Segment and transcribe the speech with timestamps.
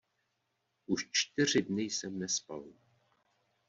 [0.85, 2.65] Už čtyři dny jsem nespal.